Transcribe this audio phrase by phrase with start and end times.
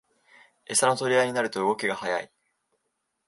[0.65, 2.31] エサの取り合いになると動きが速い